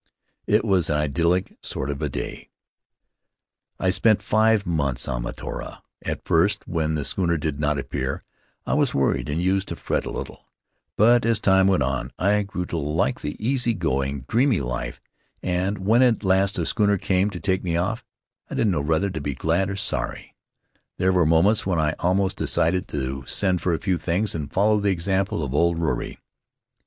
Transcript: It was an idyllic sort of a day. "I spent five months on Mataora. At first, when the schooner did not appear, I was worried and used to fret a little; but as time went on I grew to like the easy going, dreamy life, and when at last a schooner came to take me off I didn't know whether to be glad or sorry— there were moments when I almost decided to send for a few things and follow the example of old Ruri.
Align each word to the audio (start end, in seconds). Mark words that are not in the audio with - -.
It 0.47 0.65
was 0.65 0.89
an 0.89 0.97
idyllic 0.97 1.59
sort 1.61 1.91
of 1.91 2.01
a 2.01 2.09
day. 2.09 2.49
"I 3.79 3.91
spent 3.91 4.23
five 4.23 4.65
months 4.65 5.07
on 5.07 5.21
Mataora. 5.21 5.83
At 6.03 6.25
first, 6.25 6.67
when 6.67 6.95
the 6.95 7.05
schooner 7.05 7.37
did 7.37 7.59
not 7.59 7.77
appear, 7.77 8.23
I 8.65 8.73
was 8.73 8.95
worried 8.95 9.29
and 9.29 9.39
used 9.39 9.67
to 9.67 9.75
fret 9.75 10.07
a 10.07 10.09
little; 10.09 10.47
but 10.97 11.23
as 11.23 11.37
time 11.37 11.67
went 11.67 11.83
on 11.83 12.09
I 12.17 12.41
grew 12.41 12.65
to 12.65 12.77
like 12.77 13.21
the 13.21 13.37
easy 13.39 13.75
going, 13.75 14.21
dreamy 14.27 14.59
life, 14.59 14.99
and 15.43 15.77
when 15.85 16.01
at 16.01 16.23
last 16.23 16.57
a 16.57 16.65
schooner 16.65 16.97
came 16.97 17.29
to 17.29 17.39
take 17.39 17.63
me 17.63 17.77
off 17.77 18.03
I 18.49 18.55
didn't 18.55 18.71
know 18.71 18.81
whether 18.81 19.11
to 19.11 19.21
be 19.21 19.35
glad 19.35 19.69
or 19.69 19.75
sorry— 19.75 20.35
there 20.97 21.13
were 21.13 21.27
moments 21.27 21.67
when 21.67 21.77
I 21.77 21.93
almost 21.99 22.37
decided 22.37 22.87
to 22.87 23.23
send 23.27 23.61
for 23.61 23.71
a 23.75 23.79
few 23.79 23.99
things 23.99 24.33
and 24.33 24.51
follow 24.51 24.79
the 24.79 24.89
example 24.89 25.43
of 25.43 25.53
old 25.53 25.77
Ruri. 25.77 26.17